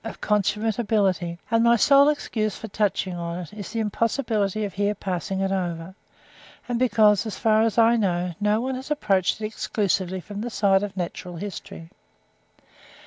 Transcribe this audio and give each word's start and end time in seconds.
of 0.03 0.19
consummate 0.19 0.79
ability; 0.79 1.37
and 1.51 1.63
my 1.63 1.75
sole 1.75 2.09
excuse 2.09 2.55
for 2.57 2.67
touching 2.69 3.13
on 3.13 3.37
it, 3.37 3.53
is 3.53 3.69
the 3.69 3.79
impossibility 3.79 4.63
of 4.65 4.73
here 4.73 4.95
passing 4.95 5.41
it 5.41 5.51
over; 5.51 5.93
and 6.67 6.79
because, 6.79 7.27
as 7.27 7.37
far 7.37 7.61
as 7.61 7.77
I 7.77 7.97
know, 7.97 8.33
no 8.39 8.59
one 8.61 8.73
has 8.73 8.89
approached 8.89 9.39
it 9.39 9.45
exclusively 9.45 10.19
from 10.19 10.41
the 10.41 10.49
side 10.49 10.81
of 10.81 10.97
natural 10.97 11.35
history. 11.35 11.91